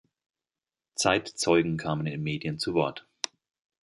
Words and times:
Zeitzeugen 0.95 1.77
kamen 1.77 2.07
in 2.07 2.23
Medien 2.23 2.57
zu 2.57 2.73
Wort. 2.73 3.05